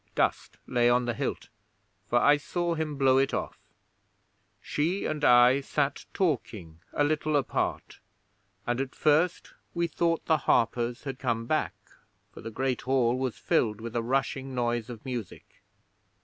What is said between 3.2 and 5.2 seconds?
off. 'She